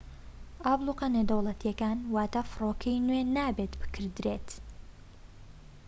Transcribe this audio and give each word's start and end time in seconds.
ئابڵوقە 0.65 1.07
نێودەوڵەتیەکان 1.15 1.97
واتا 2.13 2.41
فڕۆکەی 2.51 3.03
نوێ 3.07 3.21
نابێت 3.35 3.73
بکردرێت 3.81 4.47